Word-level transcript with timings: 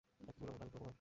একই 0.21 0.39
ভুল 0.39 0.49
অন্তত 0.49 0.61
আমি 0.61 0.71
করব 0.71 0.83
না! 0.83 0.89